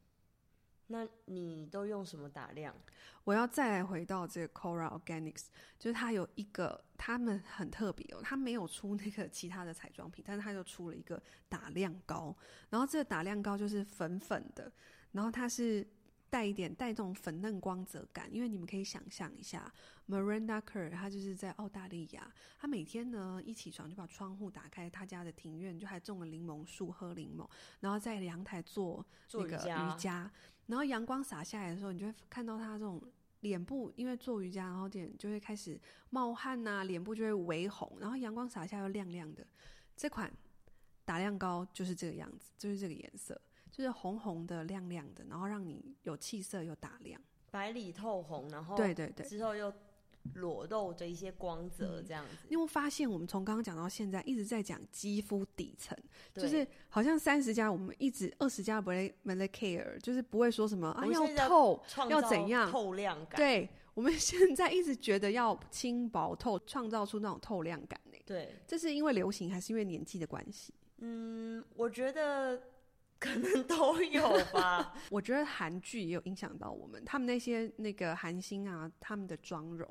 [0.93, 2.73] 那你都用什么打亮？
[3.25, 5.47] 我要再来回到这个 Cora Organics，
[5.79, 12.37] 就是它有一个，他们很特别哦，它没有出那个其他的彩妆品，但是它就出了一个打亮膏，
[12.69, 14.71] 然后这个打亮膏就是粉粉的，
[15.13, 15.87] 然后它是
[16.29, 19.73] 带一点带这种粉嫩光泽感，因为你们可以想象一下
[20.09, 22.29] ，Miranda Kerr 她就是在澳大利亚，
[22.59, 30.29] 她每天呢一起床就把窗户打开，她家的庭院就还种了柠檬树，喝柠檬，然后在阳台做那个瑜伽。
[30.67, 33.03] 然后阳光洒下来的时候，你就会看到他这种
[33.41, 39.47] 脸部，因为做瑜伽，然后点就会开始冒汗呐、啊，脸部就会微红，然后阳光洒下又亮亮的。
[39.97, 40.33] 这款
[41.05, 47.21] 打亮膏就是这个样子，就是这个颜色，就是红红的、亮亮的，然后让你有气色又打亮，
[47.51, 49.73] 白里透红，然后对对对，之后又。
[50.35, 52.47] 裸露着一些光泽，这样子。
[52.49, 55.97] 你有没有发现，我们从刚刚讲到现在，一直在讲肌肤底层，
[56.35, 63.37] 就是好像三十加，我们一直二十加不会没得 care，就是不会说什么啊要透要怎样透亮感。
[63.37, 68.19] 对，我们现在一直觉得要轻薄透，创造出那种透亮感呢。
[68.25, 70.73] 对，这是因为流行还是因为年纪的关系？
[70.99, 72.63] 嗯，我觉得
[73.19, 74.95] 可能都有吧。
[75.11, 79.89] 我觉得韩剧也有影响到我们，他们那些那个韩星啊，他们的妆容。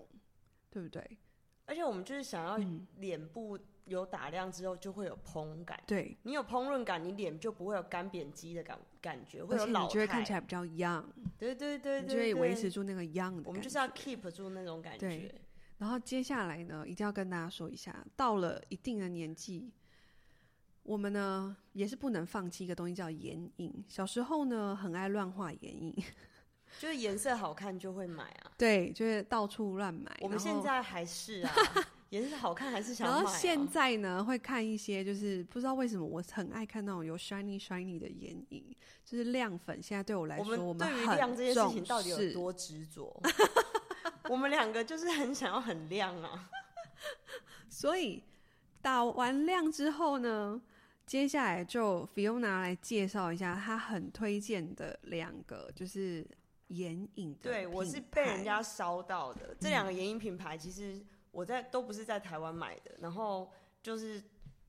[0.71, 1.19] 对不对？
[1.65, 2.59] 而且我们就是想要
[2.97, 5.79] 脸部有打亮之后就会有膨感。
[5.85, 11.05] 对，你有丰润感，你脸就不会有干扁肌的感感觉，会有老态，你就会看起来比较 young。
[11.37, 13.43] 对对对对，就会维持住那个 young 的。
[13.45, 15.33] 我们就是要 keep 住那种感觉。
[15.77, 19.71] 然后接下来呢，一定要跟大家说一下，到了一定的年纪，
[20.83, 23.83] 我们呢也是不能放弃一个东西，叫眼影。
[23.87, 25.95] 小时候呢，很爱乱画眼影。
[26.79, 30.15] 就是颜色好看就会买啊，对，就是到处乱买。
[30.21, 31.53] 我们现在还是啊，
[32.09, 33.17] 颜色好看还是想买啊。
[33.17, 39.81] 然后现在呢，会看一些，就是不知道为什么我很爱看那种有 shiny shiny 的眼影，就是亮粉。
[39.81, 43.21] 现在对我来说，我们对于亮这件事情到底有多执着？
[44.29, 46.49] 我们两个就是很想要很亮啊。
[47.69, 48.23] 所以
[48.81, 50.61] 打完亮之后呢，
[51.05, 56.25] 接下来就 Fiona 来介绍一下她很推荐的两个，就是。
[56.71, 59.55] 眼影的，对，我是被人家烧到的。
[59.59, 63.51] 这两个眼影品牌，其实我在都不是在台湾买的，然后
[63.83, 64.23] 就是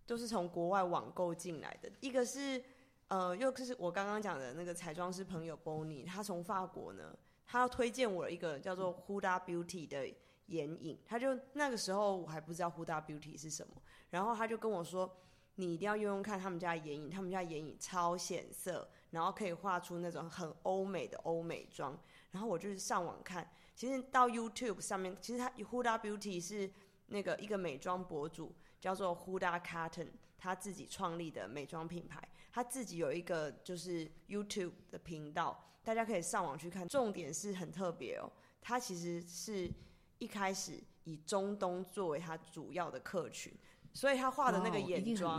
[0.06, 1.90] 都是从国外网购进来的。
[2.00, 2.62] 一个是
[3.08, 10.06] 呃，又是我刚刚讲的那个彩妆师朋友 Bonnie，他从法国呢，他要推荐我一个叫做 Huda Beauty 的
[10.46, 10.98] 眼影。
[11.06, 13.74] 他就那个时候我还不知道 Huda Beauty 是什么，
[14.10, 15.08] 然后他就跟我说，
[15.54, 18.88] 你一定要用用看他们家的眼影，他们家眼影超显色。
[19.12, 21.98] 然后可以画出那种很欧美的欧美妆，
[22.30, 26.70] 然后我就是上网看，其实到 YouTube 上面，其实他 Huda Beauty 是
[27.08, 36.88] 那个一个美妆博主叫做 Huda Cotton，他自己创立的美妆品牌，他自己有一个就是 YouTube 的频道，大家可以上网去看。
[36.88, 39.70] 重点是很特别哦，他其实是
[40.18, 43.52] 一开始以中东作为他主要的客群，
[43.92, 45.38] 所以他画的那个眼妆，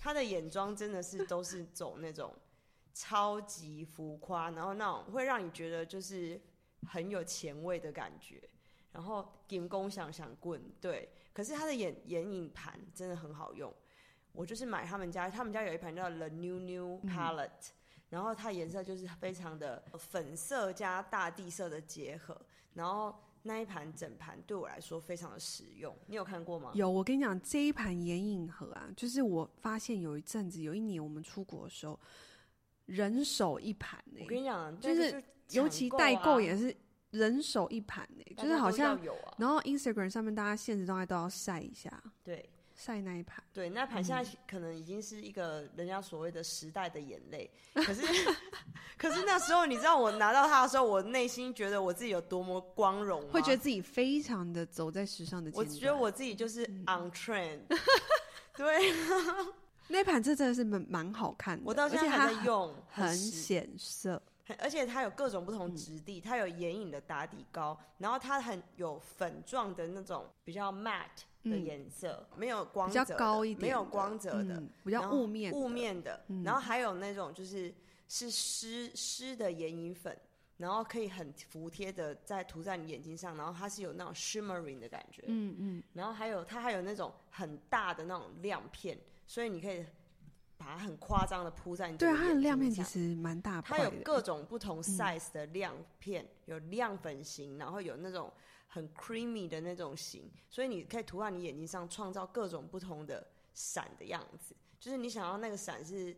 [0.00, 2.34] 他的眼妆真的是都是走那种。
[2.92, 6.40] 超级浮夸，然后那种会让你觉得就是
[6.86, 8.42] 很有前卫的感觉，
[8.92, 11.08] 然后金光闪闪滚，对。
[11.32, 13.72] 可是它的眼眼影盘真的很好用，
[14.32, 17.72] 我就是买他们家，他们家有一盘叫 The New New Palette，嗯，
[18.10, 22.36] 然后它颜色就是非常的粉色加大地色的结合，
[22.74, 25.96] 然后那一盘整盘对我来说非常的实用。
[26.08, 26.72] 你有看过吗？
[26.74, 31.98] 有，我跟你讲这一盘眼影盒啊，就是我发现有一阵子有一年我们出国的时候。
[32.90, 36.74] 人手一盘呢、我跟你讲，就是、尤其代购也是
[37.10, 38.98] 人手一盘呢、欸，就是好像，
[39.38, 47.48] 然后 Instagram 上面大家现实状态都要晒一下，对，晒那一盘，对，那盘现在可能已经是一个人家所谓的时代的眼泪。
[47.74, 48.02] 可是，
[48.98, 55.48] 可是那时候你知道我拿到它的时候，我内心觉得我自己有多么光荣，会觉得自己非常的走在时尚的。
[55.54, 57.78] 我觉得我自己就是 on trend，、嗯、
[58.56, 58.92] 对。
[59.90, 64.22] 那盘这真的是蛮蛮好看的，我到现在还在用，很显色。
[64.58, 76.20] 而且它有各种不同质地，嗯、它有眼影的打底膏，然后它很有粉状的那种比较 matte 的颜色，嗯、没有光泽，比较高一点，没有光泽的，嗯、比较雾面雾面的。
[76.44, 77.72] 然后还有那种就是
[78.08, 80.18] 是湿湿的眼影粉，
[80.56, 85.82] 然后可以很服帖的在涂在你眼睛上，然后它是有那种 shimmering 的感觉，嗯嗯。
[85.92, 88.98] 然后还有它还有那种很大的那种亮片，
[89.30, 89.86] 所以你可以。
[90.60, 91.96] 把它很夸张的铺在你。
[91.96, 93.62] 对，它的亮片其实蛮大。
[93.62, 98.30] 它有各种不同 size 的亮片，嗯、有亮粉型，然后有那种
[98.68, 104.54] 很 creamy 的那种型，所以你可以涂在你眼睛上，创造各种不同的闪的样子。
[104.78, 106.14] 就是你想要那个闪是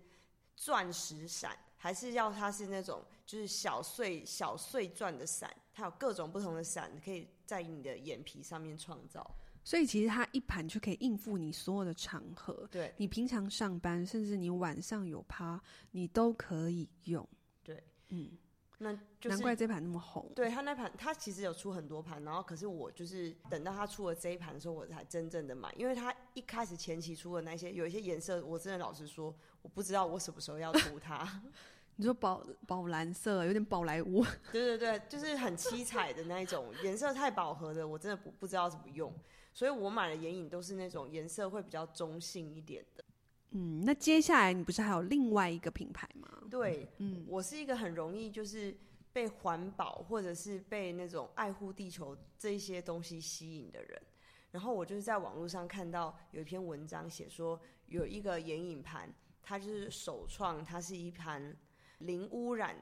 [0.57, 5.49] 钻石闪，还是要它是那种就是小碎小碎钻的闪？
[5.73, 9.25] 它有各种不同的闪，可以在你的眼皮上面创造。
[9.65, 12.67] 所以其实它一盘就可以应付你所有的场合。
[12.71, 15.61] 对，你平常上班，甚至你晚上有趴，
[15.93, 17.27] 你都可以用。
[17.63, 18.31] 对，嗯，
[18.79, 20.33] 那就是难怪这盘那么红。
[20.35, 31.43] 对，它那盘，它其实有出很多盘，然后可是我就是等到它出了这一盘的时候，我才真正的买，因为它一开始前期出的那些有一些颜色，我真的老实说，我不知道我什么时候要涂它。
[31.97, 34.25] 你说宝宝蓝色，有点宝莱坞。
[34.51, 39.15] 对对对，就是很七彩的那一种颜色，太饱和的，我真的不不知道怎么用。
[39.53, 43.05] 所以我买的眼影都是那种颜色会比较中性一点的。
[43.51, 46.29] 嗯，那接下来你不是还有另外一个品牌吗？
[46.51, 48.75] 对，嗯，我是一个很容易就是
[49.13, 54.03] 被环保或者是被那种爱护地球这些东西吸引的人。
[54.51, 59.13] 然后我就是在网络上看到有一篇文章写说，有一个眼影盘，
[59.43, 61.55] 它就是首创，它是一盘
[61.99, 62.77] 零污染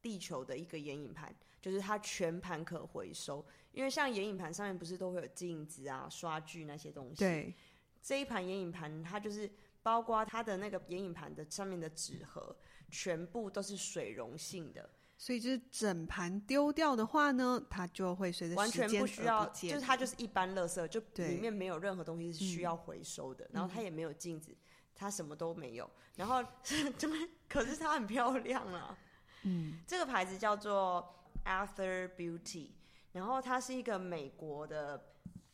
[0.00, 3.44] 地球的一个眼影盘，就是它全盘可回收。
[3.74, 7.16] 因为像眼影盘上面不是都会有镜子啊、刷具那些东西？
[7.16, 7.52] 对，
[8.00, 9.50] 这一盘眼影盘它就是
[9.82, 12.56] 包括它的那个眼影盘的上面的纸盒，
[12.88, 24.56] 全部都是水溶性的，所以就是整盘丢掉的话呢，它就会随着完全不需要，就是它就是一般垃圾，就里面没有任何东西是需要回收的，然后它也没有镜子，
[24.94, 26.44] 它什么都没有，然后
[26.96, 27.16] 这么
[27.48, 28.96] 可是它很漂亮啊，
[29.42, 31.12] 嗯，这个牌子叫做
[31.44, 32.70] Arthur Beauty。
[33.14, 35.00] 然后它是一个美国的，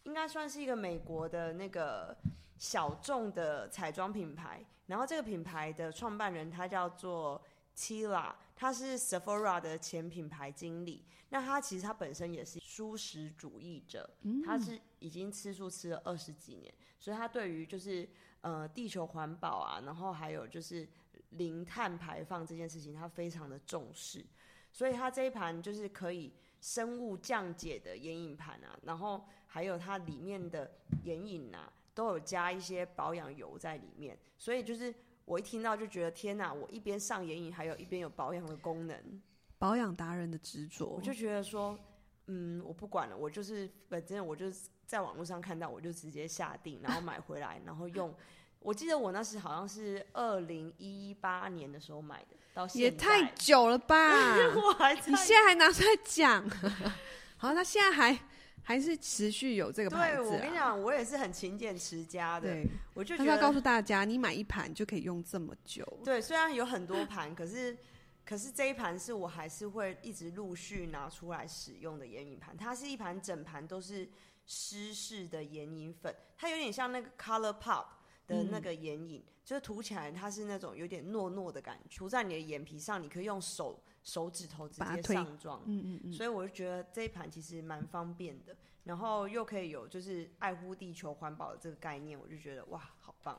[0.04, 2.16] 应该算是一个美国的那个
[2.56, 4.64] 小众的彩妆品牌。
[4.86, 7.40] 然后这个品牌的创办人他叫做
[7.76, 11.04] Tila，他是 Sephora 的前品牌经理。
[11.28, 14.08] 那他其实他本身也是素食主义者，
[14.42, 18.08] 他是已经吃素吃了二十几年，所以他对于就是
[18.40, 20.88] 呃地球环保啊，然后还有就是
[21.32, 24.24] 零碳排放这件事情，他非常的重视。
[24.72, 26.32] 所以他这一盘就是可以。
[26.60, 30.70] 生物降解的眼影盘啊，然后还有它里面的
[31.04, 34.94] 眼影啊，都有加一些保养油在里面，所以就是
[35.24, 39.22] 我一听到就觉得天哪，我一边上眼影，还有一边有保养的功能，
[39.58, 41.78] 保养达人的执着，我就觉得说，
[42.26, 48.14] 嗯，我不管了，我就是反正我就是在网络上看到，我就直接下定，然后买回来，然后用。
[48.58, 52.36] 我记得我那时好像是二零一八年的时候买的。
[52.74, 54.10] 也太久了吧！
[54.56, 56.48] 我还你现在还拿出来讲？
[57.36, 58.18] 好，那现在还
[58.62, 60.22] 还是持续有这个牌子啊。
[60.22, 62.48] 对，我跟你讲，我也是很勤俭持家的。
[62.48, 65.84] 对，我就觉得要告诉大家，你买一盘就可以用这么久。
[66.04, 67.76] 对，虽然有很多盘，可是
[68.24, 72.56] 可是这一盘是我还是会一直陆续拿出来使用的眼影盘。
[72.56, 74.08] 它是一盘整盘都是
[74.46, 77.86] 湿式的眼影粉，它有点像那个 Color Pop
[78.26, 79.20] 的那个眼影。
[79.20, 85.60] 嗯就是涂起来，它是那种有点糯糯的感觉，涂在你的眼皮上，你可以用手手指头直接上妆。
[85.66, 86.12] 嗯嗯嗯。
[86.12, 93.36] 所以我就觉得这一盘其实蛮方便的，然后又可以有就是爱护地球环保的这个概念，我就觉得哇，好棒。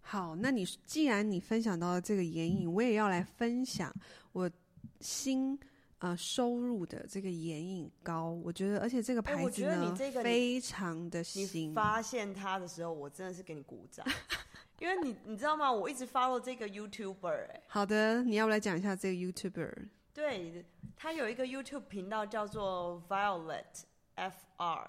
[0.00, 3.94] 好，那你既然你分享到了这个眼影，我也要来分享
[4.32, 4.50] 我
[5.00, 5.56] 新
[5.98, 8.30] 呃收入的这个眼影膏。
[8.42, 11.70] 我觉得，而且这个牌子呢，欸、你这个非常的新。
[11.70, 14.04] 你发现它的时候，我真的是给你鼓掌。
[14.78, 15.70] 因为你你知道吗？
[15.70, 17.62] 我一直 follow 这个 YouTuber 哎、欸。
[17.68, 19.88] 好的，你要不来讲一下这个 YouTuber？
[20.12, 20.64] 对，
[20.96, 23.84] 他有一个 YouTube 频道叫做 Violet
[24.16, 24.86] FR，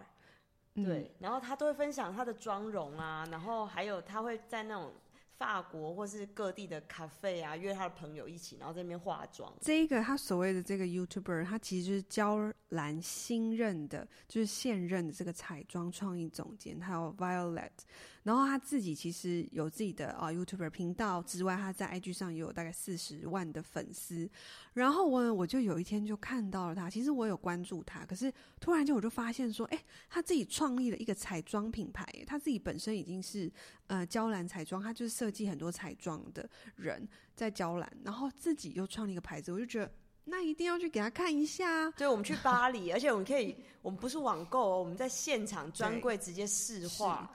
[0.76, 4.94] 对、嗯，然后他都会分享他的妆容啊，然后还有他会在那种。
[5.40, 9.50] 法国或是各地的咖啡啊，约他的朋友一起，然后在那边化妆。
[9.62, 17.72] 这一个他所谓的这个 YouTuber，他其实就是娇兰新任的，就是现任的这个彩妆创意总监，他有 Violet。
[18.30, 24.30] 然后他自己其实有自己的啊 YouTuber 频道之外，他在 IG 上也有大概四十万的粉丝。
[24.72, 33.52] 然后我我就有一天就看到了他，其实我有关注他，可是突然间我就发现说，哎，他自己创立了一个彩妆品牌，他自己本身已经是
[33.88, 39.92] 呃娇兰彩妆，他就是设计很多彩妆的人在娇兰，然后自己又创立一个牌子，我就觉得。
[40.26, 41.90] 那一定要去给他看一下。
[41.94, 47.28] 对，我们去巴黎，而且我们可以，我们不是网购哦，我们在现场专柜直接试画。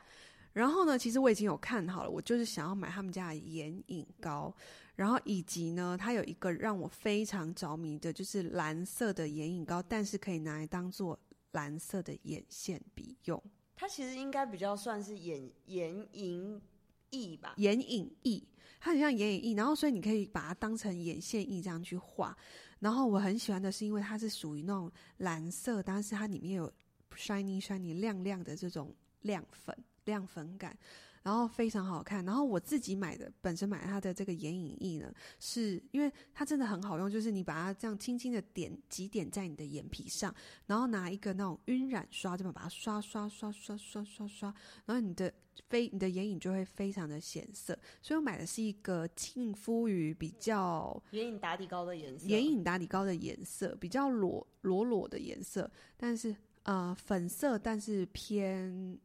[0.54, 4.54] 然后呢，其实我已经有看好了，我就是想要买他们家的眼影膏，
[4.94, 11.18] 然后以及呢，它有一个让我非常着迷的，就是蓝色的眼影膏，但是可以拿来当做
[11.50, 13.42] 蓝色的眼线笔用。
[13.74, 16.62] 它其实应该比较算是眼眼影
[17.10, 18.40] 液吧，眼影液，
[18.78, 22.36] 它很像眼影液，然后所以你可以把它当成眼线液这样去画。
[22.78, 26.72] 然后我很喜欢的是，因为它是属于那种蓝色，但是它里面有
[27.16, 30.76] shiny shiny 亮亮的这种亮粉亮粉感。
[31.22, 40.34] 然后非常好看，然后我自己买的，本身买它的这个眼影液呢，是因为它真的很好用，就是你把它这样轻轻的点几点在你的眼皮上，
[40.66, 45.32] 然后拿一个那种晕染刷这么把它刷刷刷刷刷刷刷，然后你的
[45.70, 47.74] 非你的眼影就会非常的显色。
[48.02, 58.98] 所以我买的是一个亲肤于比较眼影打底膏的颜色，眼影打底膏的颜色比较裸裸裸的颜色，但是呃粉色，但是偏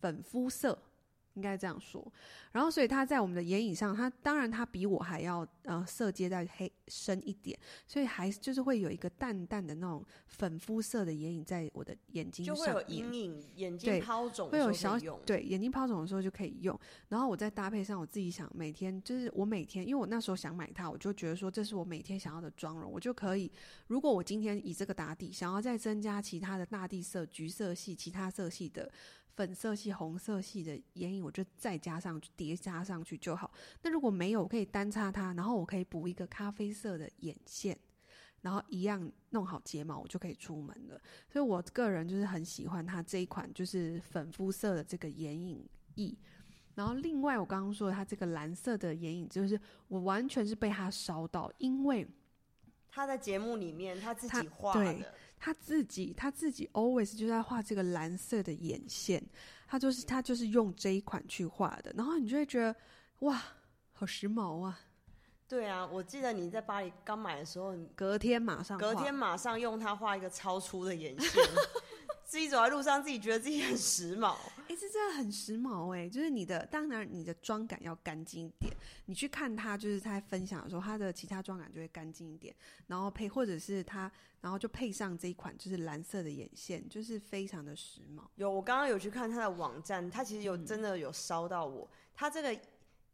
[0.00, 0.78] 粉肤色。
[1.34, 2.02] 应该这样说，
[2.50, 16.80] 然后所以它在我们的眼影上，它当然它比我还要呃色阶再黑深一点，所以还就是会有一个淡淡的那种粉肤色的眼影在我的眼睛上，就会有阴影，眼睛抛肿会有小对眼睛抛肿的时候就可以用。
[17.10, 23.52] 然后我再搭配上我自己想每天就是我每天，因为我那时候想买它，我就觉得说这是我每天想要的妆容，我就可以。
[23.88, 28.90] 如果我今天以这个打底，想要再增加其他的大地色、橘色系、其他色系的。
[29.36, 33.52] 粉色系、红色系的眼影，我就再加上去叠加上去就好。
[33.82, 37.78] 那如果没有，我可以单擦它，然后我可以补一个咖啡色的眼线，
[38.40, 40.98] 然后一样弄好睫毛，我就可以出门了。
[41.28, 46.16] 所以我个人就是很喜欢它这一款，就是粉肤色的这个眼影液。
[46.74, 52.08] 然后另外我刚刚说的它这个蓝色的眼影，就是我完全是被它烧到，因为
[52.90, 55.12] 他在节目里面他自己画的。
[55.46, 59.24] 他自己，他自己 always 就在画这个蓝色的眼线，
[59.68, 62.74] 他就是他就是用这一款去画的，然后你就会觉得
[63.20, 63.40] 哇，
[63.92, 64.80] 好时髦啊！
[65.46, 71.40] 对啊，我记得你在巴黎刚买的时候，隔天马上隔天马上用它画一个超粗的眼线。
[72.26, 74.34] 自己走在路上，自己觉得自己很时髦。
[74.68, 76.08] 哎、欸，这真的很时髦哎！
[76.08, 78.72] 就是你的，当然你的妆感要干净一点。
[79.04, 82.52] 你去看他，就是他在分享的时候，他的其他妆感就会干净一点。
[82.88, 84.10] 然后配，或者是他，
[84.40, 88.22] 然后就配上这一款，就是蓝色的眼线，就是非常的时髦。
[88.34, 91.88] 有，我刚刚有去看他的网站，他其实有真的有烧到我。
[92.16, 92.60] 他、嗯、这个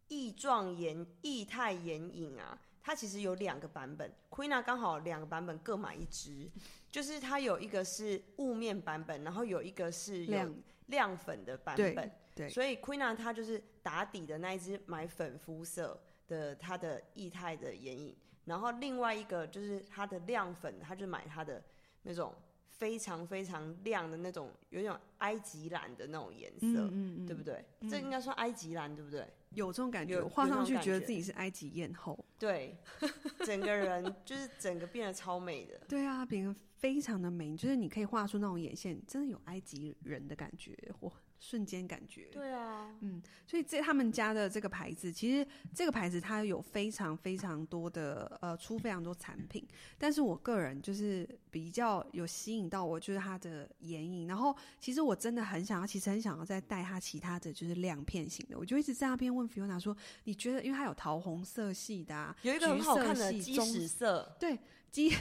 [0.08, 6.50] 异状眼液态眼影啊，它其实有两个版本，Queena 刚好两个版本各买一支。
[6.90, 10.54] 就是它有一个是雾面版本，然后有一个是亮
[10.92, 11.94] 亮粉的版本。
[11.94, 21.60] 对，对，所以 Queena 它就是打底的那一支买粉肤色的它的液态的眼影，然后另外一个就是它的亮粉，它就买它的
[22.02, 22.32] 那种
[22.68, 27.64] 非常非常亮的那种，有点埃及蓝的那种颜色，嗯嗯嗯，对不对？
[27.80, 29.26] 嗯、这应该算埃及蓝，对不对？
[29.50, 32.74] 有这种感觉，画上去觉得自己是埃及艳后，对，
[33.44, 35.78] 整个人就是整个变得超美的。
[35.86, 41.10] 对啊，变得非常的美，就是你可以画出那种眼线，真的有埃及人的感觉，嚯！
[41.38, 49.66] 瞬间感觉，对啊，嗯，所以这他们家的这个牌子，其实这个牌子它有非常非常多的呃出非常多产品，
[49.98, 54.28] 但是我个人就是比较有吸引到我，就是它的眼影。
[54.28, 64.56] 然后其实我真的很想要，其实很想要再带它其他的就是亮片型的，我就一直在那边问 Fiona 说，你觉得因为它有桃红色系的，啊，有一个很好看的基石色，对
[64.92, 65.12] 基。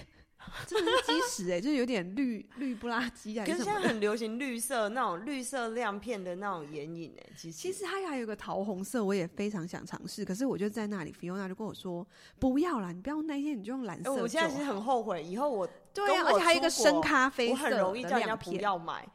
[0.67, 3.45] 真的是基石哎、欸，就是有点绿绿不拉几啊。
[3.45, 10.25] 可是现在很流行绿色那种绿色亮片的那种眼影哎、欸，其实其实它还有一个桃红色，我也非常想尝试。
[10.25, 12.05] 可是我就在那里，Fiona 就跟我说
[12.39, 14.21] 不要啦，你不要那一天，你就用蓝色、欸。
[14.21, 19.07] 我现在其实很后悔，以后我对啊，而且还有一个深咖啡色，我很容易叫人家不要买。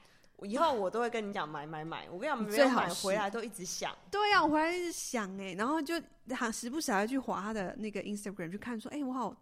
[0.42, 3.90] 以后我都会跟你讲买买买，我跟你讲没有买回来都一直想。
[4.10, 5.94] 对呀、啊，我回来一直想哎、欸，然后就
[6.34, 9.34] 好时不时还要去划他的那个 Instagram 去看说，哎、欸，我好。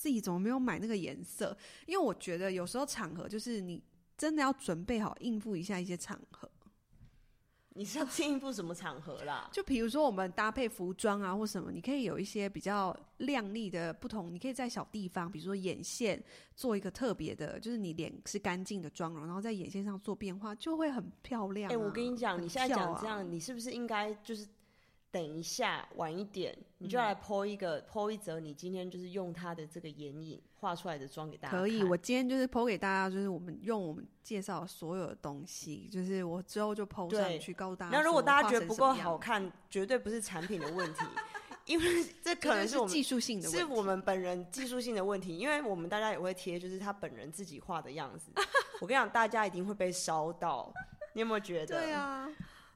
[0.00, 1.54] 自己怎么没有买那个颜色？
[1.84, 3.82] 因为我觉得有时候场合就是你
[4.16, 6.50] 真的要准备好应付一下一些场合。
[7.74, 9.50] 你是要应付什么场合啦？
[9.52, 14.32] 就比如说我们搭配服装啊，或什么，你可以有一些比较亮丽的不同。
[14.32, 16.22] 你可以在小地方，比如说眼线
[16.56, 21.74] 做一个特别的，就是你脸是干净的妆容，然后在眼线上做变化，就会很漂亮啊。
[21.74, 24.48] 哎，我跟你讲，你现在讲这样，啊，你是不是应该就是？
[25.12, 31.58] 等一下，晚一点，你就来 po 一个嗯、一则，你今天就是用他的这个眼影画出来的妆给大家。
[31.58, 37.96] 可以，我今天就是 po 给大家，就是我们用我们介绍所有的东西，就是我之后就 po 上去告诉大家。
[37.96, 41.04] 那如果大家觉得不够好看，绝对不是产品的问题，
[41.64, 41.84] 因为
[42.22, 45.36] 这可能是我们技术性的是我们本人技术性的问题。
[45.36, 48.30] 因为我们大家也会贴，就是他本人自己画的样子。
[48.80, 50.72] 我跟你讲，大家一定会被烧到。
[51.14, 51.80] 你有没有觉得？
[51.80, 52.28] 对啊。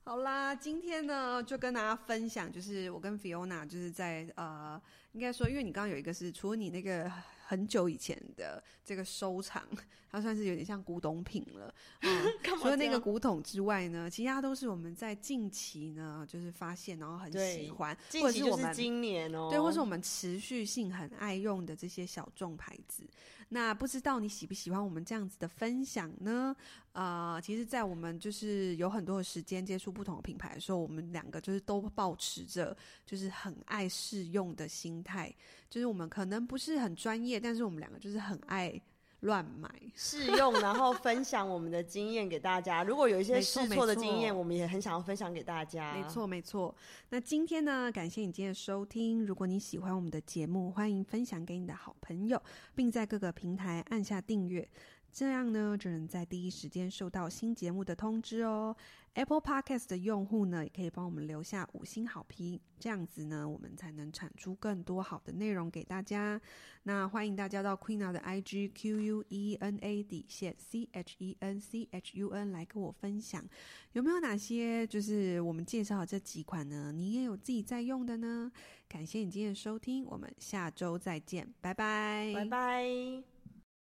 [0.06, 4.78] 好啦，今天呢就跟大家分享，就是我跟 Fiona 就是在呃，
[5.12, 7.10] 应该说，因为你刚刚有一个是除了你那个
[7.46, 9.62] 很久以前的这个收藏，
[10.10, 11.74] 它算是有点像古董品了。
[12.02, 12.22] 嗯，
[12.60, 23.04] 除了那个古董之外呢，其他都是我们在近期呢就是发现，然后很喜欢，或者是我们今年哦，对，或是我们持续性很爱用的这些小众牌子。
[23.48, 26.54] 那不知道你喜不喜欢我们这样子的分享呢？
[26.92, 35.34] 啊、其实，在我们就是有很多的时间接触不同的品牌的时候，我们两个就是都保持着就是很爱试用的心态。
[35.68, 38.80] 就是我们可能不是很专业，但是我们两个就是很爱
[39.24, 42.84] 乱买试用，然后分享我们的经验给大家。
[42.84, 45.94] 如果有一些试错的经验，我们也很想要分享给大家。
[45.94, 46.74] 没错，没错。
[47.08, 49.24] 那今天呢，感谢你今天的收听。
[49.24, 52.40] 如果你喜欢我们的节目，欢迎分享给你的好朋友，
[52.74, 54.68] 并在各个平台按下订阅，
[55.10, 58.76] 这样呢就能在第一时间收到新节目的通知哦。
[59.14, 66.40] Apple Podcast 的用户呢，也可以帮我们留下五星好评，这样子呢，我们才能产出更多好的内容给大家。
[66.82, 72.18] 那欢迎大家到 Queena 的 IG Q U E N A 底线 C H E N C H
[72.18, 73.44] U N 来跟我分享，
[73.92, 76.90] 有没有哪些就是我们介绍的这几款呢？
[76.92, 78.50] 你也有自己在用的呢？
[78.88, 83.33] 感谢你今天的收听，我们下周再见，拜拜，拜拜。